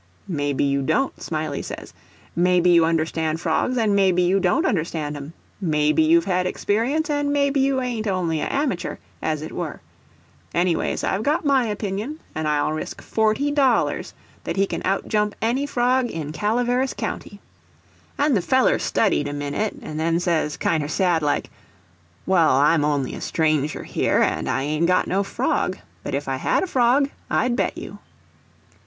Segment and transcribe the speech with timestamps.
[0.27, 1.93] "Maybe you don't," Smiley says.
[2.35, 7.31] "Maybe you understand frogs and maybe you don't understand 'em; maybe you've had experience, and
[7.31, 9.79] maybe you ain't only a amature, as it were.
[10.55, 15.67] Anyways, I've got my opinion and I'll risk forty dollars that he can outjump any
[15.67, 17.39] frog in Calaveras County."
[18.17, 21.51] And the feller studied a minute, and then says, kinder sad like,
[22.25, 26.37] "Well, I'm only a stranger here, and I ain't got no frog; but if I
[26.37, 27.99] had a frog, I'd bet you."